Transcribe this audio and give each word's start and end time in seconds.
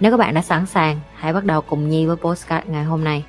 Nếu 0.00 0.10
các 0.10 0.16
bạn 0.16 0.34
đã 0.34 0.42
sẵn 0.42 0.66
sàng, 0.66 1.00
hãy 1.14 1.32
bắt 1.32 1.44
đầu 1.44 1.60
cùng 1.60 1.88
Nhi 1.88 2.06
với 2.06 2.16
postcard 2.16 2.66
ngày 2.68 2.84
hôm 2.84 3.04
nay. 3.04 3.24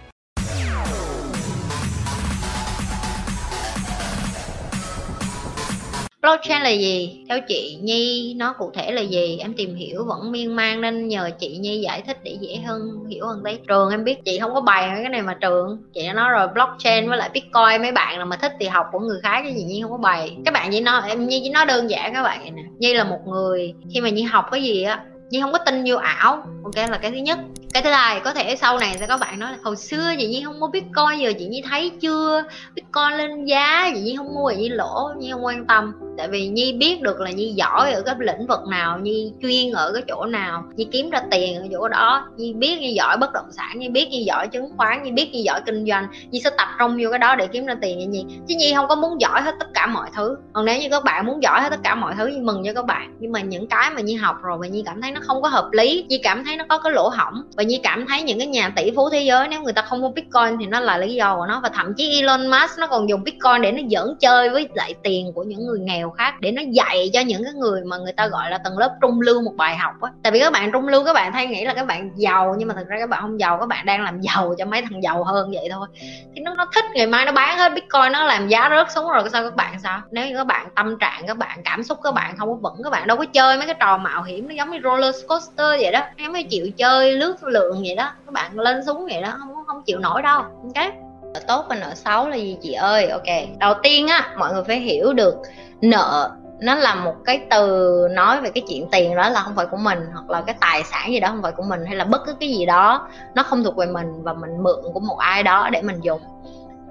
blockchain 6.21 6.61
là 6.61 6.69
gì? 6.69 7.23
Theo 7.29 7.39
chị 7.47 7.77
nhi 7.81 8.33
nó 8.37 8.53
cụ 8.53 8.71
thể 8.73 8.91
là 8.91 9.01
gì? 9.01 9.37
Em 9.37 9.53
tìm 9.53 9.75
hiểu 9.75 10.05
vẫn 10.05 10.31
miên 10.31 10.55
man 10.55 10.81
nên 10.81 11.07
nhờ 11.07 11.29
chị 11.39 11.57
nhi 11.57 11.81
giải 11.81 12.01
thích 12.01 12.17
để 12.23 12.37
dễ 12.39 12.55
hơn 12.65 13.05
hiểu 13.09 13.25
hơn 13.25 13.43
đấy. 13.43 13.59
Trường 13.67 13.89
em 13.89 14.03
biết 14.03 14.25
chị 14.25 14.39
không 14.39 14.53
có 14.53 14.61
bài 14.61 14.89
cái 14.95 15.09
này 15.09 15.21
mà 15.21 15.37
trường. 15.41 15.83
Chị 15.93 16.07
đã 16.07 16.13
nói 16.13 16.29
rồi 16.29 16.47
blockchain 16.47 17.09
với 17.09 17.17
lại 17.17 17.29
bitcoin 17.33 17.81
mấy 17.81 17.91
bạn 17.91 18.19
là 18.19 18.25
mà 18.25 18.35
thích 18.35 18.51
thì 18.59 18.67
học 18.67 18.85
của 18.91 18.99
người 18.99 19.19
khác 19.23 19.41
chứ 19.43 19.49
gì 19.55 19.63
nhi 19.63 19.81
không 19.81 19.91
có 19.91 19.97
bài. 19.97 20.37
Các 20.45 20.53
bạn 20.53 20.69
chỉ 20.71 20.81
nói 20.81 21.01
em 21.09 21.27
nhi 21.27 21.41
chỉ 21.43 21.49
nói 21.49 21.65
đơn 21.65 21.89
giản 21.89 22.13
các 22.13 22.23
bạn 22.23 22.55
nè. 22.55 22.63
Nhi 22.79 22.93
là 22.93 23.03
một 23.03 23.19
người 23.27 23.73
khi 23.93 24.01
mà 24.01 24.09
nhi 24.09 24.21
học 24.21 24.45
cái 24.51 24.63
gì 24.63 24.83
á 24.83 25.03
nhi 25.31 25.41
không 25.41 25.51
có 25.51 25.57
tin 25.57 25.83
vô 25.87 25.95
ảo. 25.95 26.43
Ok, 26.63 26.89
là 26.89 26.97
cái 26.97 27.11
thứ 27.11 27.17
nhất. 27.17 27.39
Cái 27.73 27.83
thứ 27.83 27.89
hai, 27.89 28.19
có 28.19 28.33
thể 28.33 28.55
sau 28.55 28.79
này 28.79 28.97
sẽ 28.99 29.07
có 29.07 29.17
bạn 29.17 29.39
nói 29.39 29.51
là, 29.51 29.57
hồi 29.63 29.75
xưa 29.75 30.11
chị 30.17 30.27
nhi 30.27 30.41
không 30.45 30.61
có 30.61 30.67
bitcoin, 30.67 31.19
giờ 31.19 31.33
chị 31.39 31.45
nhi 31.45 31.63
thấy 31.69 31.91
chưa? 32.01 32.43
Bitcoin 32.75 33.17
lên 33.17 33.45
giá, 33.45 33.91
chị 33.93 34.01
nhi 34.01 34.15
không 34.17 34.33
mua, 34.35 34.51
chị 34.51 34.57
nhi 34.57 34.69
lỗ 34.69 35.09
nhi 35.17 35.31
không 35.31 35.45
quan 35.45 35.65
tâm 35.67 35.93
tại 36.17 36.27
vì 36.27 36.47
nhi 36.47 36.73
biết 36.73 37.01
được 37.01 37.19
là 37.19 37.31
nhi 37.31 37.53
giỏi 37.55 37.91
ở 37.91 38.01
cái 38.01 38.15
lĩnh 38.19 38.47
vực 38.47 38.59
nào, 38.69 38.99
nhi 38.99 39.31
chuyên 39.41 39.71
ở 39.71 39.91
cái 39.93 40.03
chỗ 40.07 40.25
nào, 40.25 40.63
nhi 40.75 40.87
kiếm 40.91 41.09
ra 41.09 41.21
tiền 41.31 41.55
ở 41.55 41.67
chỗ 41.71 41.87
đó. 41.87 42.27
Nhi 42.37 42.53
biết 42.53 42.79
nhi 42.79 42.93
giỏi 42.93 43.17
bất 43.17 43.33
động 43.33 43.51
sản, 43.51 43.79
nhi 43.79 43.89
biết 43.89 44.09
nhi 44.09 44.23
giỏi 44.23 44.47
chứng 44.47 44.69
khoán, 44.77 45.03
nhi 45.03 45.11
biết 45.11 45.29
nhi 45.31 45.43
giỏi 45.43 45.61
kinh 45.65 45.85
doanh. 45.85 46.07
Nhi 46.31 46.41
sẽ 46.43 46.49
tập 46.57 46.67
trung 46.79 46.97
vô 47.03 47.09
cái 47.09 47.19
đó 47.19 47.35
để 47.35 47.47
kiếm 47.47 47.65
ra 47.65 47.75
tiền 47.81 47.97
như 47.97 48.07
nhi. 48.07 48.25
Chứ 48.47 48.55
nhi 48.55 48.73
không 48.75 48.87
có 48.87 48.95
muốn 48.95 49.21
giỏi 49.21 49.41
hết 49.41 49.55
tất 49.59 49.67
cả 49.73 49.87
mọi 49.87 50.09
thứ. 50.15 50.37
Còn 50.53 50.65
nếu 50.65 50.79
như 50.81 50.89
các 50.89 51.03
bạn 51.03 51.25
muốn 51.25 51.43
giỏi 51.43 51.61
hết 51.61 51.69
tất 51.69 51.79
cả 51.83 51.95
mọi 51.95 52.13
thứ, 52.17 52.27
nhi 52.27 52.39
mừng 52.39 52.63
cho 52.65 52.73
các 52.73 52.85
bạn. 52.85 53.15
Nhưng 53.19 53.31
mà 53.31 53.41
những 53.41 53.67
cái 53.67 53.89
mà 53.89 54.01
nhi 54.01 54.13
học 54.13 54.35
rồi 54.43 54.57
và 54.61 54.67
nhi 54.67 54.83
cảm 54.85 55.01
thấy 55.01 55.11
nó 55.11 55.21
không 55.23 55.41
có 55.41 55.49
hợp 55.49 55.69
lý, 55.71 56.05
nhi 56.09 56.19
cảm 56.23 56.43
thấy 56.45 56.57
nó 56.57 56.65
có 56.69 56.77
cái 56.77 56.91
lỗ 56.93 57.09
hỏng 57.09 57.43
và 57.57 57.63
nhi 57.63 57.79
cảm 57.83 58.05
thấy 58.07 58.21
những 58.21 58.37
cái 58.37 58.47
nhà 58.47 58.73
tỷ 58.75 58.91
phú 58.95 59.09
thế 59.09 59.21
giới, 59.21 59.47
nếu 59.47 59.61
người 59.61 59.73
ta 59.73 59.81
không 59.81 60.01
mua 60.01 60.09
bitcoin 60.09 60.57
thì 60.59 60.65
nó 60.65 60.79
là 60.79 60.97
lý 60.97 61.13
do 61.13 61.35
của 61.35 61.45
nó. 61.45 61.59
Và 61.63 61.69
thậm 61.69 61.93
chí 61.97 62.19
Elon 62.19 62.47
Musk 62.47 62.79
nó 62.79 62.87
còn 62.87 63.09
dùng 63.09 63.23
bitcoin 63.23 63.61
để 63.61 63.71
nó 63.71 63.81
dẫn 63.87 64.15
chơi 64.19 64.49
với 64.49 64.67
lại 64.73 64.93
tiền 65.03 65.31
của 65.35 65.43
những 65.43 65.65
người 65.65 65.79
nghèo 65.79 66.10
khác 66.11 66.33
để 66.39 66.51
nó 66.51 66.61
dạy 66.71 67.09
cho 67.13 67.19
những 67.21 67.43
cái 67.43 67.53
người 67.53 67.81
mà 67.85 67.97
người 67.97 68.13
ta 68.13 68.27
gọi 68.27 68.51
là 68.51 68.57
tầng 68.57 68.77
lớp 68.77 68.95
trung 69.01 69.21
lưu 69.21 69.41
một 69.41 69.53
bài 69.55 69.77
học 69.77 69.93
á 70.01 70.11
tại 70.23 70.31
vì 70.31 70.39
các 70.39 70.53
bạn 70.53 70.71
trung 70.71 70.87
lưu 70.87 71.05
các 71.05 71.13
bạn 71.13 71.31
thay 71.33 71.47
nghĩ 71.47 71.65
là 71.65 71.73
các 71.73 71.87
bạn 71.87 72.11
giàu 72.15 72.55
nhưng 72.57 72.67
mà 72.67 72.73
thực 72.73 72.87
ra 72.87 72.97
các 72.99 73.09
bạn 73.09 73.21
không 73.21 73.39
giàu 73.39 73.57
các 73.59 73.65
bạn 73.65 73.85
đang 73.85 74.03
làm 74.03 74.21
giàu 74.21 74.55
cho 74.57 74.65
mấy 74.65 74.81
thằng 74.81 75.03
giàu 75.03 75.23
hơn 75.23 75.51
vậy 75.51 75.67
thôi 75.71 75.87
thì 76.35 76.41
nó 76.41 76.55
nó 76.55 76.65
thích 76.75 76.85
ngày 76.93 77.07
mai 77.07 77.25
nó 77.25 77.31
bán 77.31 77.57
hết 77.57 77.73
bitcoin 77.73 78.11
nó 78.11 78.23
làm 78.23 78.47
giá 78.47 78.69
rớt 78.69 78.91
xuống 78.91 79.09
rồi 79.09 79.29
sao 79.29 79.43
các 79.43 79.55
bạn 79.55 79.79
sao 79.83 80.01
nếu 80.11 80.27
như 80.27 80.37
các 80.37 80.47
bạn 80.47 80.67
tâm 80.75 80.97
trạng 80.99 81.27
các 81.27 81.37
bạn 81.37 81.61
cảm 81.63 81.83
xúc 81.83 81.99
các 82.03 82.13
bạn 82.13 82.37
không 82.37 82.49
có 82.49 82.69
vững 82.69 82.83
các 82.83 82.89
bạn 82.89 83.07
đâu 83.07 83.17
có 83.17 83.25
chơi 83.25 83.57
mấy 83.57 83.65
cái 83.65 83.75
trò 83.79 83.97
mạo 83.97 84.23
hiểm 84.23 84.47
nó 84.47 84.53
giống 84.53 84.71
như 84.71 84.79
roller 84.83 85.15
coaster 85.27 85.81
vậy 85.81 85.91
đó 85.91 86.01
em 86.17 86.33
mới 86.33 86.43
chịu 86.43 86.71
chơi 86.77 87.15
lướt 87.15 87.43
lượng 87.43 87.81
vậy 87.85 87.95
đó 87.95 88.11
các 88.25 88.31
bạn 88.33 88.59
lên 88.59 88.85
xuống 88.85 89.05
vậy 89.05 89.21
đó 89.21 89.35
không 89.39 89.65
không 89.67 89.83
chịu 89.83 89.99
nổi 89.99 90.21
đâu 90.21 90.41
ok 90.41 91.10
nợ 91.33 91.39
tốt 91.47 91.65
và 91.69 91.75
nợ 91.75 91.93
xấu 91.95 92.29
là 92.29 92.35
gì 92.35 92.57
chị 92.61 92.73
ơi? 92.73 93.09
Ok. 93.09 93.27
Đầu 93.59 93.73
tiên 93.83 94.07
á, 94.07 94.33
mọi 94.37 94.53
người 94.53 94.63
phải 94.63 94.79
hiểu 94.79 95.13
được 95.13 95.35
nợ 95.81 96.31
nó 96.61 96.75
là 96.75 96.95
một 96.95 97.15
cái 97.25 97.41
từ 97.49 98.07
nói 98.11 98.41
về 98.41 98.49
cái 98.49 98.63
chuyện 98.69 98.87
tiền, 98.91 99.15
đó 99.15 99.29
là 99.29 99.41
không 99.41 99.55
phải 99.55 99.65
của 99.65 99.77
mình, 99.77 99.99
hoặc 100.13 100.29
là 100.29 100.41
cái 100.41 100.55
tài 100.59 100.83
sản 100.83 101.11
gì 101.11 101.19
đó 101.19 101.27
không 101.27 101.41
phải 101.41 101.51
của 101.51 101.63
mình, 101.63 101.85
hay 101.85 101.95
là 101.95 102.03
bất 102.03 102.25
cứ 102.25 102.33
cái 102.39 102.49
gì 102.49 102.65
đó, 102.65 103.07
nó 103.35 103.43
không 103.43 103.63
thuộc 103.63 103.75
về 103.75 103.85
mình 103.85 104.23
và 104.23 104.33
mình 104.33 104.63
mượn 104.63 104.79
của 104.93 104.99
một 104.99 105.17
ai 105.17 105.43
đó 105.43 105.69
để 105.71 105.81
mình 105.81 105.99
dùng. 106.01 106.21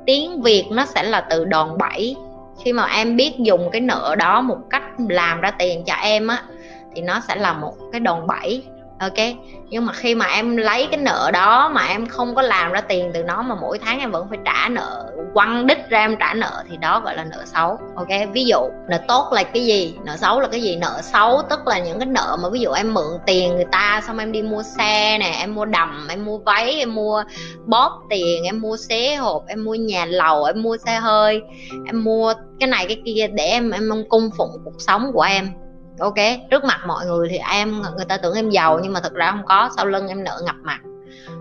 Tiếng 0.07 0.43
việt 0.43 0.67
nó 0.71 0.85
sẽ 0.87 1.03
là 1.03 1.21
từ 1.21 1.45
đòn 1.45 1.79
bẩy. 1.79 2.17
Khi 2.65 2.73
mà 2.73 2.85
em 2.85 3.17
biết 3.17 3.35
dùng 3.39 3.71
cái 3.71 3.81
nợ 3.81 4.15
đó 4.19 4.41
một 4.41 4.59
cách 4.71 4.83
làm 5.09 5.41
ra 5.41 5.51
tiền 5.51 5.85
cho 5.87 5.95
em 5.95 6.27
á, 6.27 6.43
thì 6.95 7.03
nó 7.03 7.21
sẽ 7.29 7.37
là 7.37 7.53
một 7.53 7.75
cái 7.93 8.01
đòn 8.01 8.27
bẩy 8.27 8.63
ok. 9.01 9.37
Nhưng 9.71 9.87
mà 9.87 9.93
khi 9.93 10.15
mà 10.15 10.27
em 10.27 10.57
lấy 10.57 10.89
cái 10.91 11.01
nợ 11.01 11.31
đó 11.33 11.69
mà 11.69 11.87
em 11.87 12.07
không 12.07 12.35
có 12.35 12.43
làm 12.43 12.73
ra 12.73 12.81
tiền 12.81 13.11
từ 13.15 13.23
nó 13.23 13.43
mà 13.43 13.55
mỗi 13.55 13.79
tháng 13.79 14.01
em 14.01 14.11
vẫn 14.11 14.27
phải 14.29 14.39
trả 14.45 14.69
nợ, 14.69 15.13
quăng 15.35 15.67
đích 15.67 15.89
ra 15.89 15.99
em 15.99 16.17
trả 16.21 16.35
nợ 16.35 16.65
thì 16.71 16.77
đó 16.77 17.01
gọi 17.01 17.17
là 17.17 17.25
nợ 17.25 17.45
xấu. 17.45 17.79
Ok, 17.97 18.09
ví 18.33 18.45
dụ 18.45 18.59
nợ 18.89 18.99
tốt 19.09 19.29
là 19.33 19.43
cái 19.43 19.67
gì? 19.67 19.95
Nợ 20.05 20.17
xấu 20.17 20.41
là 20.41 20.49
cái 20.49 20.63
gì? 20.63 20.77
Nợ 20.77 21.01
xấu 21.03 21.43
tức 21.51 21.67
là 21.67 21.79
những 21.79 21.99
cái 21.99 22.07
nợ 22.07 22.37
mà 22.43 22.49
ví 22.49 22.61
dụ 22.61 22.71
em 22.71 22.95
mượn 22.95 23.19
tiền 23.27 23.55
người 23.55 23.67
ta 23.73 24.03
xong 24.07 24.19
em 24.19 24.33
đi 24.33 24.43
mua 24.43 24.63
xe 24.63 25.19
nè, 25.19 25.37
em 25.41 25.55
mua 25.55 25.65
đầm, 25.65 26.07
em 26.11 26.25
mua 26.25 26.39
váy, 26.39 26.79
em 26.79 26.95
mua 26.95 27.25
bóp 27.67 27.91
tiền, 28.11 28.45
em 28.45 28.61
mua 28.61 28.77
xế 28.77 29.15
hộp, 29.15 29.43
em 29.49 29.65
mua 29.65 29.75
nhà 29.75 30.05
lầu, 30.05 30.45
em 30.45 30.63
mua 30.63 30.77
xe 30.77 30.95
hơi, 30.95 31.43
em 31.87 32.05
mua 32.05 32.35
cái 32.61 32.69
này 32.69 32.87
cái 32.87 33.03
kia 33.05 33.27
để 33.35 33.45
em 33.45 33.71
em 33.71 33.91
cung 34.09 34.31
phụng 34.37 34.51
cuộc 34.65 34.77
sống 34.79 35.11
của 35.13 35.23
em 35.23 35.51
ok 36.01 36.49
trước 36.51 36.65
mặt 36.65 36.81
mọi 36.87 37.07
người 37.07 37.29
thì 37.29 37.39
em 37.51 37.83
người 37.97 38.05
ta 38.09 38.17
tưởng 38.17 38.35
em 38.35 38.51
giàu 38.51 38.81
nhưng 38.83 38.93
mà 38.93 39.01
thật 39.01 39.13
ra 39.13 39.31
không 39.31 39.47
có 39.47 39.71
sau 39.77 39.87
lưng 39.87 40.09
em 40.09 40.25
nợ 40.25 40.41
ngập 40.45 40.57
mặt. 40.63 40.79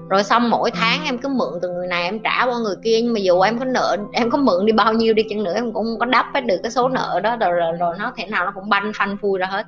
Rồi 0.09 0.23
xong 0.23 0.49
mỗi 0.49 0.71
tháng 0.71 1.05
em 1.05 1.17
cứ 1.17 1.29
mượn 1.29 1.59
từ 1.61 1.69
người 1.69 1.87
này 1.87 2.03
em 2.03 2.19
trả 2.19 2.43
qua 2.43 2.57
người 2.57 2.75
kia 2.83 3.01
nhưng 3.01 3.13
mà 3.13 3.19
dù 3.19 3.41
em 3.41 3.59
có 3.59 3.65
nợ 3.65 3.97
em 4.13 4.29
có 4.29 4.37
mượn 4.37 4.65
đi 4.65 4.71
bao 4.71 4.93
nhiêu 4.93 5.13
đi 5.13 5.23
chăng 5.29 5.43
nữa 5.43 5.53
em 5.53 5.73
cũng 5.73 5.85
không 5.85 5.99
có 5.99 6.05
đắp 6.05 6.25
hết 6.33 6.45
được 6.45 6.57
cái 6.63 6.71
số 6.71 6.89
nợ 6.89 7.19
đó 7.23 7.35
rồi, 7.35 7.51
rồi, 7.51 7.71
rồi 7.79 7.95
nó 7.99 8.13
thể 8.17 8.25
nào 8.25 8.45
nó 8.45 8.51
cũng 8.55 8.69
banh 8.69 8.91
phanh 8.95 9.17
phui 9.21 9.39
ra 9.39 9.45
hết. 9.45 9.65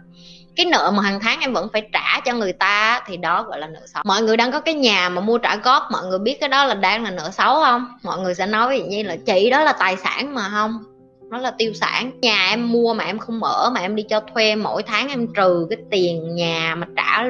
Cái 0.56 0.66
nợ 0.66 0.92
mà 0.96 1.04
hàng 1.04 1.20
tháng 1.20 1.40
em 1.40 1.54
vẫn 1.54 1.68
phải 1.74 1.90
trả 1.94 2.20
cho 2.26 2.34
người 2.34 2.54
ta 2.54 3.02
thì 3.08 3.18
đó 3.18 3.44
gọi 3.44 3.60
là 3.60 3.68
nợ 3.68 3.80
xấu. 3.94 4.04
Mọi 4.06 4.22
người 4.22 4.38
đang 4.38 4.52
có 4.52 4.60
cái 4.60 4.74
nhà 4.74 5.10
mà 5.10 5.22
mua 5.22 5.38
trả 5.38 5.56
góp 5.56 5.84
mọi 5.92 6.06
người 6.06 6.20
biết 6.20 6.38
cái 6.40 6.50
đó 6.50 6.66
là 6.66 6.74
đang 6.74 7.04
là 7.04 7.12
nợ 7.12 7.30
xấu 7.32 7.56
không? 7.56 7.88
Mọi 8.04 8.20
người 8.20 8.36
sẽ 8.36 8.48
nói 8.48 8.70
ví 8.70 8.84
như 8.84 9.04
là 9.04 9.16
chị 9.26 9.50
đó 9.50 9.64
là 9.64 9.74
tài 9.74 9.98
sản 9.98 10.34
mà 10.34 10.50
không? 10.52 10.84
Nó 11.32 11.38
là 11.38 11.52
tiêu 11.52 11.74
sản. 11.74 12.12
Nhà 12.22 12.48
em 12.50 12.72
mua 12.72 12.94
mà 12.94 13.04
em 13.04 13.20
không 13.20 13.44
ở 13.44 13.70
mà 13.70 13.82
em 13.82 13.96
đi 13.96 14.04
cho 14.04 14.20
thuê, 14.20 14.56
mỗi 14.56 14.84
tháng 14.84 15.10
em 15.10 15.28
trừ 15.36 15.68
cái 15.70 15.78
tiền 15.92 16.36
nhà 16.36 16.76
mà 16.76 16.88
trả 16.96 17.24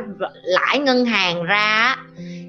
lãi 0.44 0.80
ngân 0.80 1.06
hàng 1.06 1.44
ra 1.44 1.96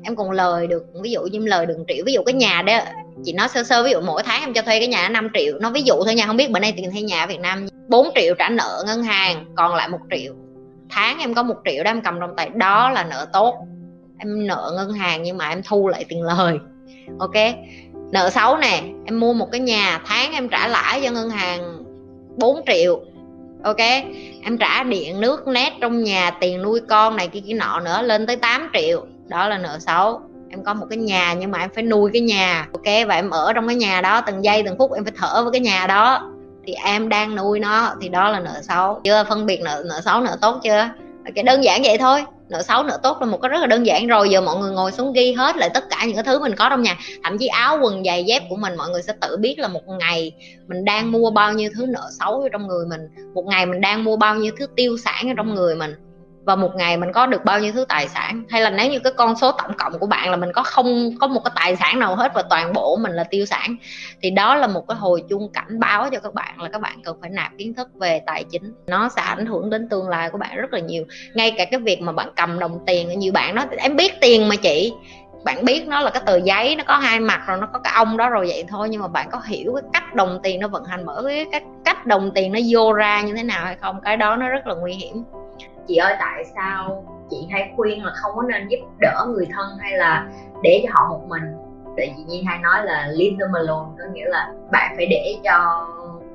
em 0.04 0.16
còn 0.16 0.30
lời 0.30 0.66
được, 0.66 0.82
ví 1.02 1.10
dụ 1.10 1.22
như 1.22 1.38
em 1.38 1.44
lời 1.44 1.66
được 1.66 1.76
triệu. 1.88 2.04
Ví 2.06 2.12
dụ 2.12 2.22
cái 2.22 2.32
nhà 2.32 2.62
đó, 2.62 2.78
chị 3.24 3.32
nói 3.32 3.48
sơ 3.48 3.62
sơ, 3.62 3.82
ví 3.82 3.90
dụ 3.90 4.00
mỗi 4.00 4.22
tháng 4.22 4.40
em 4.40 4.52
cho 4.52 4.62
thuê 4.62 4.78
cái 4.78 4.88
nhà 4.88 5.08
5 5.08 5.28
triệu. 5.34 5.58
Nó 5.60 5.70
ví 5.70 5.82
dụ 5.82 5.94
thôi 6.04 6.14
nha, 6.14 6.26
không 6.26 6.36
biết 6.36 6.50
bữa 6.50 6.60
nay 6.60 6.74
tiền 6.76 6.90
thuê 6.90 7.02
nhà 7.02 7.20
ở 7.20 7.26
Việt 7.26 7.40
Nam 7.40 7.66
4 7.88 8.08
triệu 8.14 8.34
trả 8.38 8.48
nợ 8.48 8.84
ngân 8.86 9.02
hàng, 9.02 9.44
còn 9.56 9.74
lại 9.74 9.88
một 9.88 10.00
triệu. 10.10 10.32
Tháng 10.90 11.18
em 11.18 11.34
có 11.34 11.42
một 11.42 11.56
triệu 11.64 11.84
đó 11.84 11.90
em 11.90 12.02
cầm 12.02 12.20
trong 12.20 12.36
tay. 12.36 12.50
Đó 12.54 12.90
là 12.90 13.04
nợ 13.04 13.26
tốt. 13.32 13.54
Em 14.18 14.46
nợ 14.46 14.72
ngân 14.76 14.92
hàng 14.92 15.22
nhưng 15.22 15.38
mà 15.38 15.48
em 15.48 15.62
thu 15.68 15.88
lại 15.88 16.04
tiền 16.08 16.22
lời. 16.22 16.58
Ok? 17.18 17.34
Nợ 18.12 18.30
xấu 18.30 18.56
nè, 18.56 18.82
em 19.04 19.20
mua 19.20 19.32
một 19.32 19.48
cái 19.52 19.60
nhà, 19.60 20.00
tháng 20.06 20.32
em 20.32 20.48
trả 20.48 20.68
lãi 20.68 21.00
cho 21.04 21.10
ngân 21.10 21.30
hàng 21.30 21.84
4 22.36 22.60
triệu, 22.66 23.00
ok? 23.64 23.76
Em 24.42 24.58
trả 24.60 24.82
điện, 24.82 25.20
nước 25.20 25.48
nét 25.48 25.72
trong 25.80 26.02
nhà, 26.02 26.30
tiền 26.40 26.62
nuôi 26.62 26.80
con 26.88 27.16
này, 27.16 27.28
kia 27.28 27.40
kia 27.46 27.54
nọ 27.54 27.80
nữa 27.80 28.02
lên 28.02 28.26
tới 28.26 28.36
8 28.36 28.70
triệu, 28.72 29.06
đó 29.28 29.48
là 29.48 29.58
nợ 29.58 29.78
xấu. 29.78 30.20
Em 30.50 30.64
có 30.64 30.74
một 30.74 30.86
cái 30.90 30.98
nhà 30.98 31.32
nhưng 31.32 31.50
mà 31.50 31.58
em 31.58 31.70
phải 31.74 31.84
nuôi 31.84 32.10
cái 32.12 32.22
nhà, 32.22 32.68
ok? 32.72 33.06
Và 33.08 33.14
em 33.14 33.30
ở 33.30 33.52
trong 33.52 33.68
cái 33.68 33.76
nhà 33.76 34.00
đó 34.00 34.20
từng 34.20 34.44
giây, 34.44 34.62
từng 34.62 34.78
phút 34.78 34.92
em 34.92 35.04
phải 35.04 35.12
thở 35.16 35.42
với 35.42 35.52
cái 35.52 35.60
nhà 35.60 35.86
đó. 35.86 36.32
Thì 36.66 36.72
em 36.72 37.08
đang 37.08 37.36
nuôi 37.36 37.60
nó, 37.60 37.94
thì 38.00 38.08
đó 38.08 38.28
là 38.28 38.40
nợ 38.40 38.60
xấu. 38.62 39.00
Chưa 39.04 39.24
phân 39.28 39.46
biệt 39.46 39.60
nợ 39.62 39.82
nợ 39.86 40.00
xấu, 40.04 40.20
nợ 40.20 40.36
tốt 40.40 40.60
chưa? 40.62 40.88
Cái 41.34 41.44
đơn 41.44 41.64
giản 41.64 41.82
vậy 41.82 41.98
thôi. 41.98 42.24
Nợ 42.48 42.62
xấu, 42.62 42.82
nợ 42.82 42.98
tốt 43.02 43.16
là 43.20 43.26
một 43.26 43.38
cái 43.42 43.48
rất 43.48 43.60
là 43.60 43.66
đơn 43.66 43.86
giản. 43.86 44.06
Rồi 44.06 44.30
giờ 44.30 44.40
mọi 44.40 44.56
người 44.56 44.70
ngồi 44.72 44.92
xuống 44.92 45.12
ghi 45.12 45.32
hết 45.32 45.56
lại 45.56 45.70
tất 45.74 45.84
cả 45.90 46.04
những 46.06 46.16
cái 46.16 46.24
thứ 46.24 46.40
mình 46.40 46.54
có 46.56 46.68
trong 46.68 46.82
nhà. 46.82 46.98
Thậm 47.24 47.38
chí 47.38 47.46
áo, 47.46 47.78
quần, 47.82 48.04
giày, 48.04 48.24
dép 48.24 48.42
của 48.48 48.56
mình 48.56 48.76
mọi 48.76 48.90
người 48.90 49.02
sẽ 49.02 49.12
tự 49.20 49.36
biết 49.36 49.58
là 49.58 49.68
một 49.68 49.82
ngày 50.00 50.32
mình 50.66 50.84
đang 50.84 51.12
mua 51.12 51.30
bao 51.30 51.52
nhiêu 51.52 51.70
thứ 51.76 51.86
nợ 51.86 52.08
xấu 52.18 52.48
trong 52.52 52.66
người 52.68 52.86
mình. 52.86 53.00
Một 53.34 53.44
ngày 53.46 53.66
mình 53.66 53.80
đang 53.80 54.04
mua 54.04 54.16
bao 54.16 54.34
nhiêu 54.34 54.52
thứ 54.58 54.66
tiêu 54.76 54.96
sản 55.04 55.28
ở 55.28 55.34
trong 55.36 55.54
người 55.54 55.74
mình 55.74 55.94
và 56.44 56.56
một 56.56 56.70
ngày 56.76 56.96
mình 56.96 57.12
có 57.12 57.26
được 57.26 57.44
bao 57.44 57.60
nhiêu 57.60 57.72
thứ 57.72 57.84
tài 57.88 58.08
sản? 58.08 58.44
Hay 58.50 58.60
là 58.60 58.70
nếu 58.70 58.90
như 58.90 58.98
cái 58.98 59.12
con 59.16 59.36
số 59.36 59.52
tổng 59.52 59.72
cộng 59.78 59.98
của 59.98 60.06
bạn 60.06 60.30
là 60.30 60.36
mình 60.36 60.52
có 60.52 60.62
không, 60.62 61.10
có 61.20 61.26
một 61.26 61.40
cái 61.44 61.52
tài 61.56 61.76
sản 61.76 61.98
nào 61.98 62.16
hết 62.16 62.32
và 62.34 62.42
toàn 62.50 62.72
bộ 62.72 62.96
mình 62.96 63.12
là 63.12 63.24
tiêu 63.24 63.46
sản, 63.46 63.76
thì 64.22 64.30
đó 64.30 64.54
là 64.54 64.66
một 64.66 64.84
cái 64.88 64.96
hồi 64.96 65.24
chuông 65.30 65.52
cảnh 65.52 65.80
báo 65.80 66.08
cho 66.12 66.20
các 66.20 66.34
bạn 66.34 66.60
là 66.60 66.68
các 66.68 66.80
bạn 66.80 67.02
cần 67.04 67.16
phải 67.20 67.30
nạp 67.30 67.52
kiến 67.58 67.74
thức 67.74 67.88
về 68.00 68.20
tài 68.26 68.44
chính. 68.50 68.74
Nó 68.86 69.08
sẽ 69.08 69.22
ảnh 69.22 69.46
hưởng 69.46 69.70
đến 69.70 69.88
tương 69.88 70.08
lai 70.08 70.30
của 70.30 70.38
bạn 70.38 70.56
rất 70.56 70.72
là 70.72 70.78
nhiều. 70.78 71.04
Ngay 71.34 71.50
cả 71.50 71.64
cái 71.64 71.80
việc 71.80 72.00
mà 72.00 72.12
bạn 72.12 72.28
cầm 72.36 72.58
đồng 72.58 72.78
tiền 72.86 73.18
như 73.18 73.32
bạn 73.32 73.54
nói, 73.54 73.66
em 73.78 73.96
biết 73.96 74.20
tiền 74.20 74.48
mà 74.48 74.56
chị. 74.56 74.92
Bạn 75.44 75.64
biết 75.64 75.86
nó 75.86 76.00
là 76.00 76.10
cái 76.10 76.22
tờ 76.26 76.36
giấy, 76.36 76.76
nó 76.76 76.84
có 76.84 76.96
hai 76.96 77.20
mặt 77.20 77.40
rồi, 77.46 77.58
nó 77.60 77.66
có 77.72 77.78
cái 77.78 77.92
ông 77.96 78.16
đó 78.16 78.28
rồi 78.28 78.46
vậy 78.48 78.64
thôi, 78.68 78.88
nhưng 78.88 79.00
mà 79.00 79.08
bạn 79.08 79.28
có 79.30 79.40
hiểu 79.46 79.74
cái 79.74 79.90
cách 79.92 80.14
đồng 80.14 80.40
tiền 80.42 80.60
nó 80.60 80.68
vận 80.68 80.84
hành, 80.84 81.06
mở 81.06 81.22
cái 81.26 81.46
cách 81.52 81.62
cách 81.84 82.06
đồng 82.06 82.30
tiền 82.34 82.52
nó 82.52 82.60
vô 82.70 82.92
ra 82.92 83.22
như 83.22 83.34
thế 83.34 83.42
nào 83.42 83.64
hay 83.64 83.76
không? 83.80 84.00
Cái 84.04 84.16
đó 84.16 84.36
nó 84.36 84.48
rất 84.48 84.66
là 84.66 84.74
nguy 84.74 84.92
hiểm 84.92 85.24
chị 85.86 85.96
ơi 85.96 86.14
tại 86.18 86.44
sao 86.54 87.04
chị 87.30 87.48
hay 87.50 87.72
khuyên 87.76 88.04
là 88.04 88.12
không 88.14 88.32
có 88.36 88.42
nên 88.42 88.68
giúp 88.68 88.78
đỡ 89.00 89.26
người 89.28 89.46
thân 89.52 89.66
hay 89.80 89.98
là 89.98 90.28
để 90.62 90.84
cho 90.84 90.90
họ 90.92 91.08
một 91.10 91.28
mình? 91.28 91.42
Tại 91.96 92.14
chị 92.16 92.24
Nhi 92.24 92.42
hay 92.46 92.58
nói 92.58 92.84
là 92.84 93.06
leave 93.06 93.36
them 93.40 93.52
alone 93.52 93.88
có 93.98 94.04
nghĩa 94.12 94.28
là 94.28 94.52
bạn 94.70 94.94
phải 94.96 95.06
để 95.06 95.34
cho 95.44 95.88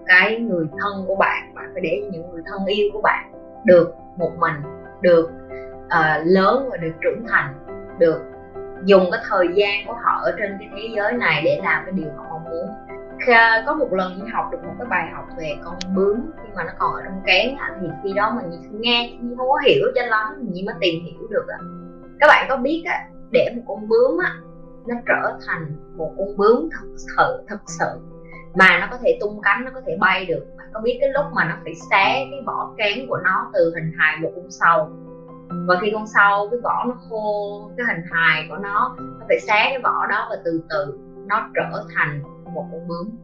cái 0.05 0.35
người 0.39 0.65
thân 0.79 1.05
của 1.07 1.15
bạn 1.15 1.53
bạn 1.55 1.69
phải 1.73 1.81
để 1.81 2.01
cho 2.01 2.07
những 2.11 2.31
người 2.31 2.41
thân 2.45 2.65
yêu 2.65 2.89
của 2.94 3.01
bạn 3.01 3.31
được 3.65 3.95
một 4.17 4.31
mình 4.39 4.55
được 5.01 5.29
uh, 5.85 6.25
lớn 6.25 6.67
và 6.71 6.77
được 6.77 6.93
trưởng 7.01 7.25
thành 7.29 7.53
được 8.00 8.21
dùng 8.83 9.11
cái 9.11 9.21
thời 9.29 9.47
gian 9.55 9.88
của 9.88 9.93
họ 9.93 10.19
ở 10.23 10.35
trên 10.39 10.57
cái 10.59 10.69
thế 10.75 10.89
giới 10.95 11.13
này 11.13 11.41
để 11.45 11.59
làm 11.63 11.83
cái 11.85 11.91
điều 11.91 12.09
họ 12.17 12.23
mong 12.29 12.43
muốn 12.43 12.67
có 13.65 13.73
một 13.73 13.93
lần 13.93 14.17
như 14.17 14.25
học 14.33 14.45
được 14.51 14.57
một 14.63 14.73
cái 14.79 14.87
bài 14.89 15.09
học 15.13 15.25
về 15.37 15.57
con 15.63 15.75
bướm 15.95 16.21
khi 16.37 16.49
mà 16.55 16.63
nó 16.63 16.71
còn 16.79 16.93
ở 16.93 17.01
trong 17.05 17.21
kén 17.25 17.55
thì 17.81 17.87
khi 18.03 18.13
đó 18.15 18.33
mình 18.35 18.81
nghe 18.81 19.17
nhưng 19.21 19.37
không 19.37 19.49
có 19.49 19.59
hiểu 19.67 19.83
cho 19.95 20.05
lắm 20.05 20.33
nhưng 20.39 20.65
mới 20.65 20.75
tìm 20.79 21.03
hiểu 21.05 21.27
được 21.29 21.45
các 22.19 22.27
bạn 22.27 22.45
có 22.49 22.57
biết 22.57 22.83
á, 22.85 23.07
để 23.31 23.53
một 23.55 23.61
con 23.67 23.87
bướm 23.87 24.17
á, 24.17 24.35
nó 24.87 24.95
trở 25.07 25.37
thành 25.47 25.75
một 25.97 26.13
con 26.17 26.37
bướm 26.37 26.69
thật 26.71 26.87
sự 26.95 27.45
thật 27.47 27.59
sự, 27.67 27.99
mà 28.55 28.79
nó 28.79 28.87
có 28.91 28.97
thể 28.97 29.17
tung 29.21 29.41
cánh, 29.41 29.65
nó 29.65 29.71
có 29.73 29.81
thể 29.87 29.97
bay 29.99 30.25
được. 30.25 30.45
Bạn 30.57 30.67
có 30.73 30.79
biết 30.79 30.97
cái 31.01 31.09
lúc 31.09 31.25
mà 31.33 31.45
nó 31.45 31.55
phải 31.63 31.73
xé 31.75 32.27
cái 32.31 32.41
vỏ 32.45 32.73
kén 32.77 33.07
của 33.07 33.17
nó 33.23 33.51
từ 33.53 33.73
hình 33.75 33.91
hài 33.97 34.17
một 34.17 34.31
con 34.35 34.51
sâu 34.51 34.89
và 35.67 35.75
khi 35.81 35.91
con 35.93 36.07
sâu 36.07 36.47
cái 36.51 36.59
vỏ 36.63 36.85
nó 36.87 36.93
khô, 37.09 37.71
cái 37.77 37.85
hình 37.89 38.05
hài 38.11 38.45
của 38.49 38.57
nó 38.57 38.95
nó 38.97 39.25
phải 39.27 39.39
xé 39.39 39.65
cái 39.69 39.79
vỏ 39.83 40.07
đó 40.09 40.27
và 40.29 40.35
từ 40.45 40.61
từ 40.69 40.99
nó 41.27 41.49
trở 41.55 41.83
thành 41.95 42.21
một 42.57 42.65
con 42.71 42.88
bướm. 42.88 43.18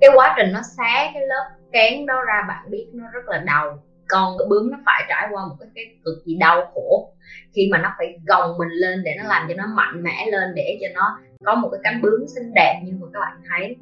Cái 0.00 0.10
quá 0.14 0.34
trình 0.36 0.52
nó 0.52 0.60
xé 0.76 1.10
cái 1.14 1.22
lớp 1.26 1.44
kén 1.72 2.06
đó 2.06 2.22
ra 2.26 2.44
bạn 2.48 2.70
biết 2.70 2.88
nó 2.92 3.04
rất 3.12 3.28
là 3.28 3.38
đau. 3.38 3.82
Con 4.08 4.36
bướm 4.48 4.70
nó 4.70 4.78
phải 4.86 5.04
trải 5.08 5.28
qua 5.30 5.46
một 5.46 5.54
cái, 5.60 5.68
cái 5.74 5.84
cực 6.04 6.14
kỳ 6.26 6.36
đau 6.40 6.72
khổ. 6.74 7.12
Khi 7.54 7.68
mà 7.72 7.78
nó 7.78 7.94
phải 7.98 8.18
gồng 8.26 8.58
mình 8.58 8.68
lên 8.68 9.02
để 9.04 9.16
nó 9.22 9.28
làm 9.28 9.46
cho 9.48 9.54
nó 9.54 9.66
mạnh 9.66 10.02
mẽ 10.02 10.26
lên 10.30 10.54
để 10.54 10.78
cho 10.80 10.86
nó 10.94 11.18
có 11.44 11.54
một 11.54 11.68
cái 11.72 11.80
cánh 11.84 12.02
bướm 12.02 12.26
xinh 12.26 12.54
đẹp 12.54 12.80
như 12.84 12.92
mà 13.00 13.06
các 13.12 13.20
bạn 13.20 13.36
thấy. 13.50 13.76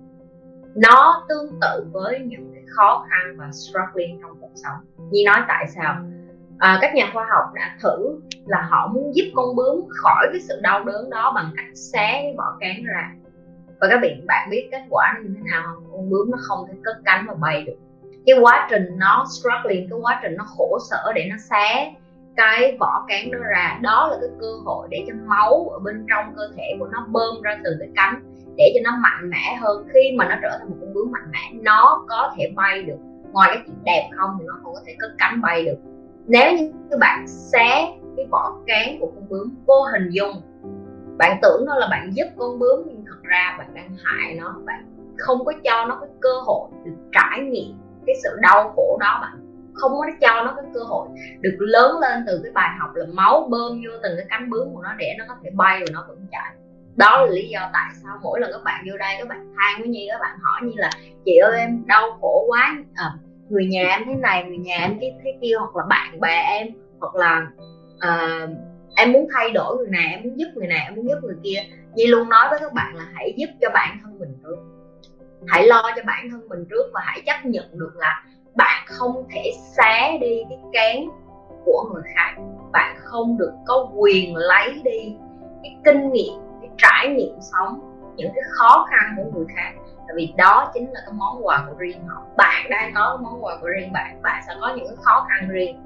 Nó 0.75 1.26
tương 1.29 1.61
tự 1.61 1.87
với 1.93 2.19
những 2.19 2.50
cái 2.55 2.62
khó 2.69 3.06
khăn 3.11 3.37
và 3.37 3.50
struggling 3.52 4.19
trong 4.23 4.41
cuộc 4.41 4.52
sống. 4.55 5.09
Như 5.11 5.23
nói 5.26 5.41
tại 5.49 5.67
sao? 5.69 5.97
À, 6.59 6.79
các 6.81 6.94
nhà 6.94 7.11
khoa 7.12 7.26
học 7.31 7.44
đã 7.55 7.76
thử 7.82 8.20
là 8.47 8.62
họ 8.70 8.91
muốn 8.94 9.14
giúp 9.14 9.25
con 9.35 9.56
bướm 9.56 9.81
khỏi 9.88 10.26
cái 10.32 10.41
sự 10.41 10.61
đau 10.62 10.85
đớn 10.85 11.11
đó 11.11 11.32
bằng 11.35 11.50
cách 11.56 11.67
xé 11.75 12.12
cái 12.12 12.35
vỏ 12.38 12.56
cánh 12.61 12.82
ra 12.85 13.14
và 13.81 13.88
các 13.90 13.99
bạn 14.02 14.26
bạn 14.26 14.50
biết 14.50 14.69
kết 14.73 14.82
quả 14.90 15.14
như 15.23 15.34
thế 15.34 15.40
nào 15.50 15.62
không? 15.75 15.84
Con 15.93 16.11
bướm 16.11 16.31
nó 16.31 16.38
không 16.40 16.67
thể 16.69 16.75
cất 16.84 16.96
cánh 17.05 17.25
và 17.28 17.34
bay 17.34 17.62
được. 17.62 17.76
Cái 18.26 18.38
quá 18.40 18.67
trình 18.70 18.82
nó 18.96 19.25
struggling, 19.31 19.90
cái 19.90 19.99
quá 20.02 20.20
trình 20.23 20.37
nó 20.37 20.44
khổ 20.56 20.78
sở 20.90 21.12
để 21.14 21.28
nó 21.31 21.37
xé 21.50 21.94
cái 22.37 22.76
vỏ 22.81 23.05
cán 23.08 23.31
nó 23.31 23.38
ra, 23.38 23.78
đó 23.82 24.08
là 24.11 24.17
cái 24.20 24.31
cơ 24.40 24.46
hội 24.64 24.88
để 24.90 25.05
cho 25.08 25.14
máu 25.26 25.69
ở 25.73 25.78
bên 25.78 26.06
trong 26.08 26.34
cơ 26.37 26.43
thể 26.56 26.76
của 26.78 26.87
nó 26.87 27.06
bơm 27.08 27.43
ra 27.43 27.58
từ 27.64 27.76
cái 27.81 27.88
cánh 27.96 28.23
để 28.56 28.73
cho 28.75 28.90
nó 28.90 28.96
mạnh 29.00 29.31
mẽ 29.31 29.58
hơn. 29.61 29.88
Khi 29.94 30.17
mà 30.17 30.28
nó 30.28 30.37
trở 30.43 30.58
thành 30.58 30.69
một 30.69 30.76
con 30.81 30.94
bướm 30.94 31.12
mạnh 31.12 31.31
mẽ, 31.31 31.61
nó 31.62 32.05
có 32.08 32.32
thể 32.37 32.52
bay 32.56 32.82
được. 32.82 32.96
Ngoài 33.32 33.50
cái 33.55 33.62
chuyện 33.67 33.84
đẹp 33.84 34.08
không 34.17 34.31
thì 34.38 34.44
nó 34.46 34.52
không 34.62 34.75
có 34.75 34.81
thể 34.87 34.96
cất 34.99 35.11
cánh 35.19 35.40
bay 35.40 35.64
được. 35.64 35.76
Nếu 36.26 36.56
như 36.56 36.73
các 36.90 36.99
bạn 37.00 37.28
xé 37.28 37.88
cái 38.17 38.26
vỏ 38.31 38.56
cán 38.67 38.96
của 39.00 39.12
con 39.14 39.28
bướm 39.28 39.55
vô 39.67 39.82
hình 39.93 40.08
dung 40.11 40.43
bạn 41.18 41.38
tưởng 41.42 41.64
nó 41.66 41.74
là 41.74 41.86
bạn 41.90 42.10
giúp 42.12 42.26
con 42.38 42.58
bướm 42.58 42.82
nhưng 42.86 43.04
thật 43.06 43.22
ra 43.22 43.54
bạn 43.58 43.74
đang 43.74 43.96
hại 44.04 44.34
nó. 44.34 44.54
Bạn 44.64 44.84
không 45.18 45.44
có 45.44 45.52
cho 45.64 45.86
nó 45.88 45.98
cái 46.00 46.10
cơ 46.20 46.32
hội 46.46 46.68
được 46.84 46.96
trải 47.12 47.40
nghiệm 47.40 47.78
cái 48.06 48.16
sự 48.22 48.28
đau 48.40 48.72
khổ 48.76 48.98
đó 49.00 49.18
bạn. 49.22 49.32
Không 49.74 49.92
có 49.92 50.06
cho 50.20 50.44
nó 50.44 50.52
cái 50.56 50.64
cơ 50.74 50.80
hội 50.80 51.08
được 51.40 51.56
lớn 51.58 51.98
lên 52.00 52.24
từ 52.26 52.40
cái 52.42 52.52
bài 52.52 52.70
học 52.78 52.90
là 52.94 53.06
máu 53.12 53.48
bơm 53.50 53.72
vô 53.72 53.92
từng 54.02 54.12
cái 54.16 54.26
cánh 54.30 54.50
bướm 54.50 54.74
của 54.74 54.82
nó 54.82 54.94
để 54.98 55.14
nó 55.18 55.24
có 55.28 55.34
thể 55.42 55.50
bay 55.54 55.80
và 55.80 55.86
nó 55.92 56.04
vẫn 56.08 56.26
chạy 56.30 56.52
đó 56.96 57.20
là 57.20 57.26
lý 57.32 57.48
do 57.48 57.70
tại 57.72 57.90
sao 58.02 58.18
mỗi 58.22 58.40
lần 58.40 58.50
các 58.52 58.64
bạn 58.64 58.84
vô 58.90 58.96
đây 58.96 59.14
các 59.18 59.28
bạn 59.28 59.54
than 59.56 59.80
với 59.80 59.88
nhi 59.88 60.08
các 60.12 60.20
bạn 60.20 60.38
hỏi 60.42 60.60
như 60.62 60.72
là 60.76 60.90
chị 61.24 61.36
ơi 61.36 61.58
em 61.58 61.86
đau 61.86 62.18
khổ 62.20 62.44
quá. 62.48 62.76
À, 62.94 63.12
người 63.48 63.66
nhà 63.66 63.88
em 63.88 64.02
thế 64.06 64.14
này 64.14 64.44
người 64.44 64.58
nhà 64.58 64.76
em 64.76 64.98
cái 65.00 65.14
thế 65.24 65.38
kia 65.42 65.54
hoặc 65.58 65.76
là 65.76 65.84
bạn 65.88 66.20
bè 66.20 66.42
em 66.48 66.68
hoặc 67.00 67.14
là 67.14 67.46
uh, 67.96 68.50
em 68.96 69.12
muốn 69.12 69.28
thay 69.34 69.50
đổi 69.50 69.76
người 69.76 69.90
này, 69.90 70.06
em 70.10 70.22
muốn 70.25 70.38
giúp 70.38 70.46
người 70.54 70.66
này, 70.66 70.81
em 70.84 70.94
muốn 70.94 71.08
giúp 71.08 71.19
người 71.22 71.37
kia. 71.43 71.62
Nhi 71.94 72.06
luôn 72.06 72.28
nói 72.28 72.46
với 72.50 72.58
các 72.60 72.72
bạn 72.72 72.96
là 72.96 73.04
hãy 73.14 73.34
giúp 73.37 73.46
cho 73.60 73.69
bản 73.75 73.98
thân 74.02 74.19
mình 74.19 74.38
trước. 74.44 74.56
Hãy 75.46 75.66
lo 75.66 75.82
cho 75.96 76.02
bản 76.06 76.28
thân 76.31 76.48
mình 76.48 76.64
trước 76.70 76.90
và 76.94 77.00
hãy 77.04 77.22
chấp 77.26 77.44
nhận 77.44 77.78
được 77.78 77.93
là 77.96 78.22
bạn 78.54 78.84
không 78.87 79.28
thể 79.31 79.52
xé 79.76 80.19
đi 80.20 80.43
cái 80.48 80.58
kén 80.72 81.04
của 81.64 81.90
người 81.93 82.02
khác. 82.14 82.34
Bạn 82.72 82.96
không 82.98 83.38
được 83.38 83.52
có 83.66 83.90
quyền 83.96 84.37
lấy 84.37 84.81
đi 84.84 85.16
cái 85.62 85.76
kinh 85.84 86.12
nghiệm, 86.12 86.34
cái 86.60 86.70
trải 86.78 87.08
nghiệm 87.08 87.34
sống, 87.40 87.81
những 88.16 88.31
cái 88.34 88.44
khó 88.50 88.87
khăn 88.90 89.14
của 89.16 89.31
người 89.34 89.46
khác. 89.56 89.72
Tại 89.96 90.14
vì 90.16 90.34
đó 90.37 90.70
chính 90.75 90.92
là 90.92 91.00
cái 91.06 91.12
món 91.12 91.46
quà 91.46 91.64
của 91.69 91.75
riêng 91.78 92.06
họ. 92.08 92.22
Bạn 92.37 92.66
đang 92.70 92.92
có 92.94 93.19
món 93.22 93.44
quà 93.44 93.56
của 93.60 93.66
riêng 93.66 93.92
bạn 93.92 94.22
bạn 94.22 94.42
sẽ 94.46 94.54
có 94.60 94.75
những 94.76 94.87
cái 94.87 94.96
khó 95.02 95.26
khăn 95.28 95.49
riêng 95.49 95.82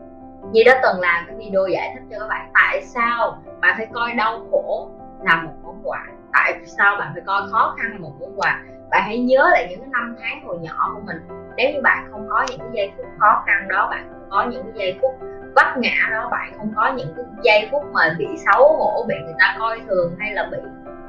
như 0.52 0.62
đã 0.66 0.80
từng 0.82 1.00
làm 1.00 1.24
cái 1.26 1.36
video 1.36 1.66
giải 1.66 1.90
thích 1.94 2.02
cho 2.10 2.18
các 2.18 2.28
bạn 2.28 2.50
tại 2.54 2.82
sao 2.82 3.42
bạn 3.60 3.74
phải 3.76 3.86
coi 3.94 4.12
đau 4.12 4.46
khổ 4.50 4.90
là 5.22 5.42
một 5.42 5.52
món 5.62 5.80
quà, 5.84 6.06
tại 6.32 6.60
sao 6.64 6.96
bạn 6.98 7.10
phải 7.14 7.22
coi 7.26 7.42
khó 7.50 7.74
khăn 7.78 7.92
là 7.92 7.98
một 7.98 8.12
món 8.20 8.40
quà. 8.40 8.62
Bạn 8.90 9.02
hãy 9.04 9.18
nhớ 9.18 9.48
lại 9.52 9.66
những 9.70 9.90
năm 9.90 10.16
tháng 10.20 10.46
hồi 10.46 10.58
nhỏ 10.58 10.92
của 10.94 11.00
mình. 11.06 11.16
Nếu 11.56 11.72
như 11.72 11.80
bạn 11.82 12.08
không 12.10 12.28
có 12.28 12.46
những 12.50 12.58
cái 12.58 12.68
giây 12.72 12.92
phút 12.96 13.06
khó 13.18 13.42
khăn 13.46 13.68
đó, 13.68 13.88
bạn 13.90 14.08
không 14.12 14.26
có 14.30 14.46
những 14.50 14.62
cái 14.62 14.72
giây 14.74 14.98
phút 15.02 15.10
vấp 15.56 15.76
ngã 15.76 16.08
đó, 16.12 16.28
bạn 16.30 16.52
không 16.58 16.72
có 16.76 16.92
những 16.96 17.14
cái 17.16 17.24
giây 17.42 17.68
phút 17.72 17.82
mà 17.92 18.14
bị 18.18 18.26
xấu 18.36 18.76
hổ, 18.76 19.04
bị 19.08 19.14
người 19.24 19.34
ta 19.38 19.56
coi 19.58 19.80
thường 19.88 20.16
hay 20.18 20.34
là 20.34 20.48
bị 20.52 20.58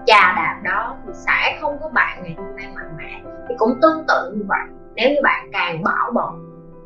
chà 0.05 0.33
đạp 0.35 0.59
đó, 0.63 0.97
thì 1.05 1.11
sẽ 1.13 1.57
không 1.61 1.77
có 1.81 1.89
bạn 1.89 2.23
ngày 2.23 2.35
hôm 2.37 2.55
nay 2.55 2.67
mạnh 2.75 2.97
mẽ. 2.97 3.21
Thì 3.49 3.55
cũng 3.57 3.79
tương 3.81 4.03
tự 4.07 4.33
như 4.35 4.45
vậy. 4.47 4.67
Nếu 4.95 5.09
như 5.09 5.19
bạn 5.23 5.49
càng 5.53 5.83
bảo 5.83 6.11
bọc 6.13 6.33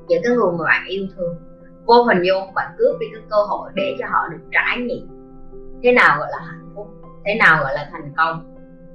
những 0.08 0.22
cái 0.24 0.32
người 0.36 0.52
mà 0.60 0.64
bạn 0.66 0.84
yêu 0.88 1.08
thương 1.16 1.38
vô 1.86 2.04
hình 2.04 2.22
dung 2.24 2.54
bạn 2.54 2.72
cướp 2.78 3.00
đi 3.00 3.08
cái 3.14 3.22
cơ 3.30 3.38
hội 3.50 3.72
để 3.76 3.96
cho 4.00 4.06
họ 4.10 4.28
được 4.32 4.40
trải 4.52 4.78
nghiệm 4.78 5.16
thế 5.86 5.92
nào 5.92 6.18
gọi 6.20 6.28
là 6.32 6.38
hạnh 6.38 6.70
phúc, 6.76 6.88
thế 7.26 7.36
nào 7.36 7.64
gọi 7.64 7.74
là 7.74 7.90
thành 7.92 8.14
công. 8.18 8.52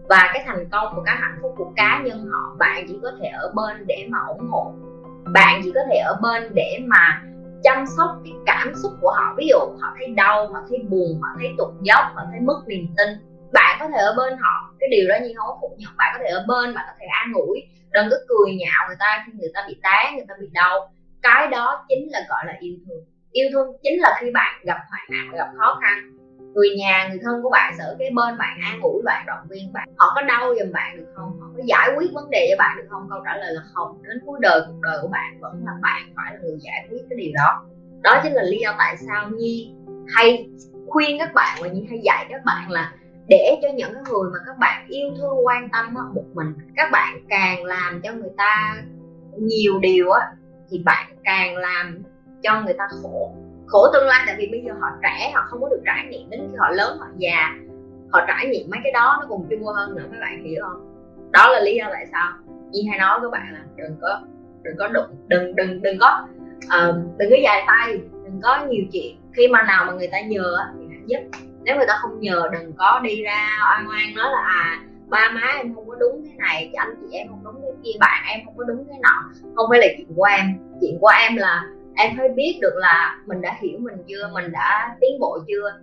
Và 0.08 0.31
cái 0.32 0.42
thành 0.46 0.69
công 0.70 0.94
và 0.96 1.02
cái 1.06 1.16
hạnh 1.16 1.38
phúc 1.42 1.54
của 1.56 1.72
cá 1.76 2.02
nhân 2.04 2.26
họ, 2.31 2.56
bạn 2.58 2.84
chỉ 2.88 2.98
có 3.02 3.10
thể 3.20 3.28
ở 3.28 3.52
bên 3.54 3.87
để 3.87 4.06
mà 4.08 4.19
ủng 4.28 4.48
hộ. 4.50 4.72
Bạn 5.32 5.60
chỉ 5.64 5.72
có 5.75 5.81
thể 5.90 5.96
ở 5.96 6.19
bên 6.22 6.54
để 6.54 6.78
mà 6.87 7.22
chăm 7.62 7.84
sóc 7.96 8.10
cái 8.25 8.32
cảm 8.46 8.75
xúc 8.82 8.92
của 9.00 9.10
họ. 9.10 9.34
Ví 9.37 9.46
dụ 9.48 9.58
họ 9.58 9.94
thấy 9.98 10.08
đau, 10.08 10.46
họ 10.46 10.60
thấy 10.69 10.78
buồn, 10.88 11.20
họ 11.22 11.28
thấy 11.38 11.54
tụt 11.58 11.69
dốc, 11.82 12.04
họ 12.14 12.22
thấy 12.31 12.40
mất 12.40 12.62
niềm 12.66 12.87
tin. 12.96 13.08
Bạn 13.52 13.76
có 13.81 13.88
thể 13.88 13.98
ở 13.98 14.14
bên 14.16 14.38
họ. 14.38 14.75
Cái 14.80 14.88
điều 14.90 15.09
đó 15.09 15.14
như 15.23 15.32
không 15.37 15.47
có 15.49 15.59
phủ 15.61 15.76
nhận 15.78 15.90
bạn 15.97 16.14
có 16.14 16.25
thể 16.25 16.30
ở 16.30 16.44
bên, 16.49 16.75
bạn 16.75 16.85
có 16.88 16.94
thể 17.00 17.06
an 17.06 17.32
ủi. 17.35 17.62
Đừng 17.90 18.06
có 18.11 18.16
cười 18.28 18.54
nhạo 18.54 18.88
người 18.88 18.97
ta 18.99 19.25
khi 19.26 19.32
người 19.38 19.50
ta 19.54 19.64
bị 19.68 19.80
té, 19.82 20.12
người 20.16 20.25
ta 20.28 20.35
bị 20.40 20.49
đau 20.52 20.92
cái 21.23 21.49
đó 21.49 21.85
chính 21.89 22.09
là, 22.11 22.21
gọi 22.29 22.45
là, 22.47 22.55
yêu 22.61 22.75
thương. 22.87 23.05
Yêu 23.33 23.49
thương 23.53 23.77
chính 23.83 24.00
là 24.00 24.19
khi 24.21 24.31
bạn 24.31 24.61
gặp 24.65 24.79
hoạn 24.91 25.03
nạn, 25.11 25.37
gặp 25.37 25.49
khó 25.59 25.79
khăn. 25.83 25.99
Người 26.55 26.69
nhà, 26.79 27.09
người 27.09 27.19
thân 27.23 27.43
của 27.43 27.50
bạn 27.50 27.75
ở 27.79 27.97
cái 27.99 28.11
bên 28.11 28.39
bạn 28.39 28.59
an 28.65 28.81
ủi 28.83 29.03
bạn, 29.05 29.25
động 29.27 29.47
viên 29.50 29.73
bạn. 29.73 29.89
Họ 29.97 30.12
có 30.15 30.23
đau 30.23 30.55
giùm 30.59 30.73
bạn 30.73 30.97
được 30.97 31.12
không? 31.17 31.41
Họ 31.41 31.47
có 31.57 31.62
giải 31.67 31.91
quyết 31.97 32.07
vấn 32.12 32.31
đề 32.31 32.47
cho 32.50 32.57
bạn 32.59 32.77
được 32.77 32.87
không? 32.91 33.07
Câu 33.11 33.21
trả 33.25 33.37
lời 33.37 33.53
là 33.55 33.62
không. 33.75 34.03
Đến 34.03 34.19
cuối 34.27 34.39
đời, 34.43 34.61
cuộc 34.67 34.81
đời 34.83 34.99
của 35.03 35.09
bạn 35.09 35.41
vẫn 35.41 35.62
là 35.67 35.73
bạn 35.83 36.03
phải 36.17 36.35
là 36.35 36.41
người 36.43 36.57
giải 36.61 36.87
quyết 36.91 37.03
cái 37.11 37.17
điều 37.17 37.33
đó. 37.35 37.65
Đó 38.03 38.21
chính 38.23 38.33
là 38.33 38.43
lý 38.43 38.59
do 38.59 38.75
tại 38.79 38.97
sao 39.07 39.31
nhi 39.31 39.75
hay 40.15 40.49
khuyên 40.89 41.19
các 41.19 41.35
bạn 41.35 41.59
và 41.62 41.69
nhi 41.69 41.87
hay 41.91 42.00
dạy 42.05 42.27
các 42.29 42.41
bạn 42.45 42.71
là 42.71 42.93
để 43.29 43.59
cho 43.62 43.69
những 43.77 43.95
cái 43.95 44.03
người 44.11 44.31
mà 44.33 44.39
các 44.47 44.59
bạn 44.59 44.87
yêu 44.89 45.11
thương, 45.19 45.47
quan 45.47 45.69
tâm 45.73 45.95
một 46.15 46.25
mình. 46.35 46.55
Các 46.77 46.91
bạn 46.93 47.21
càng 47.29 47.65
làm 47.65 48.00
cho 48.03 48.12
người 48.12 48.31
ta 48.37 48.83
nhiều 49.39 49.79
điều 49.79 50.11
á 50.11 50.27
thì 50.71 50.83
bạn 50.85 51.07
càng 51.25 51.57
làm 51.57 52.03
cho 52.43 52.61
người 52.61 52.75
ta 52.79 52.85
khổ. 53.03 53.35
Khổ 53.67 53.87
tương 53.93 54.07
lai 54.07 54.23
tại 54.27 54.37
vì 54.39 54.49
bây 54.50 54.62
giờ 54.67 54.73
họ 54.81 54.89
trẻ 55.03 55.33
họ 55.35 55.43
không 55.47 55.61
có 55.62 55.69
được 55.69 55.83
trải 55.87 56.07
nghiệm 56.11 56.31
đến 56.31 56.41
khi 56.50 56.57
họ 56.59 56.71
lớn 56.71 56.99
họ 57.00 57.07
già. 57.17 57.55
Họ 58.12 58.21
trải 58.29 58.47
nghiệm 58.47 58.71
mấy 58.71 58.81
cái 58.83 58.93
đó 58.93 59.19
nó 59.21 59.27
còn 59.29 59.47
chung 59.50 59.65
hơn 59.65 59.97
nữa 59.97 60.05
các 60.12 60.19
bạn 60.21 60.45
hiểu 60.45 60.62
không? 60.69 60.87
Đó 61.33 61.49
là 61.49 61.61
lý 61.61 61.77
do 61.77 61.87
tại 61.93 62.07
sao 62.12 62.33
Nhi 62.71 62.87
hay 62.91 62.99
nói 62.99 63.21
với 63.21 63.31
các 63.33 63.39
bạn 63.39 63.53
là 63.53 63.61
đừng 63.77 63.97
có 64.00 64.21
đừng 64.62 64.77
có 64.79 64.89
đụng 64.89 65.17
đừng 65.29 65.57
đừng 65.57 65.83
đừng 65.83 65.99
có 66.00 66.27
uh, 66.65 66.95
đừng 67.19 67.31
có 67.31 67.37
dài 67.43 67.65
tay 67.67 68.00
đừng 68.25 68.41
có 68.43 68.67
nhiều 68.67 68.85
chuyện. 68.93 69.17
Khi 69.37 69.49
mà 69.49 69.62
nào 69.62 69.85
mà 69.85 69.93
người 69.93 70.09
ta 70.12 70.21
nhờ 70.21 70.57
thì 70.79 70.85
hãy 70.91 71.00
giúp 71.07 71.39
nếu 71.62 71.77
người 71.77 71.87
ta 71.87 71.99
không 72.03 72.21
nhờ 72.21 72.49
đừng 72.53 72.73
có 72.79 73.00
đi 73.05 73.23
ra 73.23 73.59
oan 73.71 73.89
oan 73.89 74.15
nói 74.15 74.31
là 74.31 74.43
à 74.47 74.81
ba 75.09 75.31
má 75.35 75.53
em 75.57 75.75
không 75.75 75.89
có 75.89 75.95
đúng 76.00 76.23
thế 76.25 76.31
này 76.39 76.73
anh 76.77 76.95
chị 77.00 77.17
em 77.17 77.29
không 77.29 77.45
đúng 77.45 77.60
kia 77.84 77.92
bạn 78.00 78.25
em 78.28 78.40
không 78.44 78.56
có 78.56 78.64
đúng 78.64 78.84
thế 78.88 78.94
nọ. 79.02 79.30
Không 79.56 79.66
phải 79.70 79.78
là 79.78 79.87
chuyện 79.96 80.06
của 80.16 80.25
em. 80.25 80.58
Chuyện 80.80 80.99
của 81.00 81.10
em 81.20 81.37
là 81.37 81.62
em 81.96 82.16
phải 82.18 82.28
biết 82.28 82.58
được 82.62 82.75
là 82.76 83.18
mình 83.26 83.40
đã 83.40 83.56
hiểu 83.60 83.78
mình 83.78 84.04
chưa, 84.08 84.30
mình 84.32 84.52
đã 84.52 84.96
tiến 85.00 85.20
bộ 85.20 85.38
chưa. 85.49 85.78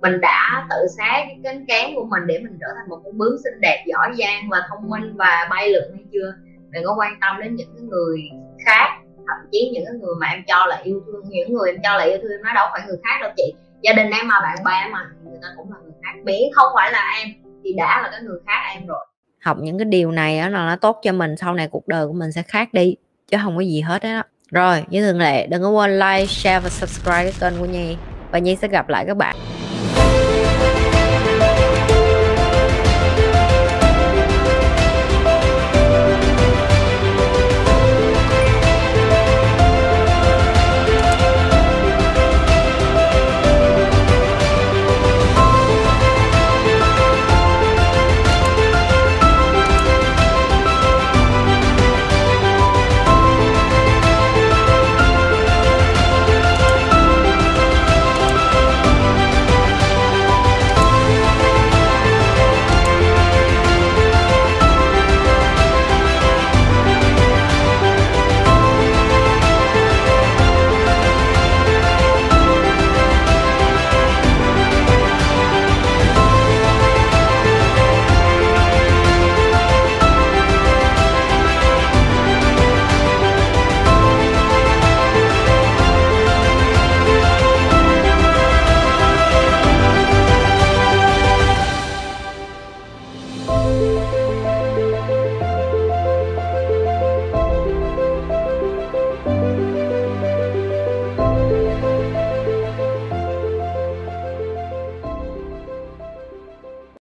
Mình 0.00 0.20
đã 0.20 0.66
tự 0.70 0.86
xé 0.98 1.10
cái 1.10 1.38
cánh 1.44 1.66
cán 1.68 1.94
của 1.94 2.04
mình 2.04 2.26
để 2.26 2.38
mình 2.38 2.58
trở 2.60 2.66
thành 2.76 2.88
một 2.88 3.00
con 3.04 3.18
bướm 3.18 3.36
xinh 3.44 3.60
đẹp 3.60 3.84
giỏi 3.86 4.10
giang 4.18 4.48
và 4.50 4.58
thông 4.68 4.90
minh 4.90 5.16
và 5.16 5.46
bay 5.50 5.70
lượn 5.70 5.92
hay 5.94 6.04
chưa. 6.12 6.34
Đừng 6.70 6.84
có 6.84 6.94
quan 6.98 7.12
tâm 7.20 7.36
đến 7.40 7.56
những 7.56 7.74
cái 7.74 7.82
người 7.82 8.18
khác. 8.66 8.98
Thậm 9.16 9.48
chí 9.52 9.70
những 9.72 9.84
người 10.00 10.14
mà 10.20 10.26
em 10.26 10.42
cho 10.46 10.66
là 10.66 10.76
yêu 10.84 11.02
thương. 11.06 11.22
Những 11.28 11.54
người 11.54 11.70
em 11.70 11.80
cho 11.82 11.96
là 11.96 12.04
yêu 12.04 12.18
thương 12.22 12.42
nó 12.42 12.54
đâu 12.54 12.68
phải 12.72 12.82
người 12.86 12.96
khác 13.04 13.18
đâu 13.20 13.30
chị. 13.36 13.54
Gia 13.82 13.92
đình 13.92 14.10
em 14.10 14.28
mà, 14.28 14.40
bạn 14.40 14.56
bè 14.64 14.90
mà 14.92 15.10
người 15.24 15.38
ta 15.42 15.48
cũng 15.56 15.72
là 15.72 15.78
người 15.82 15.92
khác. 16.02 16.12
Miễn 16.24 16.42
không 16.54 16.72
phải 16.74 16.92
là 16.92 17.12
em, 17.18 17.28
thì 17.64 17.72
đã 17.72 18.02
là 18.02 18.08
cái 18.12 18.20
người 18.22 18.38
khác 18.46 18.60
em 18.74 18.86
rồi 18.86 19.06
học 19.46 19.56
những 19.60 19.78
cái 19.78 19.84
điều 19.84 20.10
này 20.10 20.38
á 20.38 20.48
là 20.48 20.66
nó 20.66 20.76
tốt 20.76 21.00
cho 21.02 21.12
mình, 21.12 21.36
sau 21.36 21.54
này 21.54 21.68
cuộc 21.68 21.88
đời 21.88 22.06
của 22.06 22.12
mình 22.12 22.32
sẽ 22.32 22.42
khác 22.42 22.74
đi, 22.74 22.96
chứ 23.30 23.36
không 23.42 23.56
có 23.56 23.60
gì 23.60 23.80
hết 23.80 24.02
đó. 24.02 24.22
Rồi, 24.50 24.84
như 24.90 25.06
thường 25.06 25.18
lệ, 25.18 25.46
đừng 25.46 25.62
có 25.62 25.70
quên 25.70 25.98
like, 25.98 26.26
share 26.26 26.60
và 26.60 26.68
subscribe 26.68 27.30
cái 27.30 27.32
kênh 27.40 27.60
của 27.60 27.66
nhi, 27.66 27.96
và 28.30 28.38
nhi 28.38 28.56
sẽ 28.56 28.68
gặp 28.68 28.88
lại 28.88 29.04
các 29.06 29.16
bạn. 29.16 29.36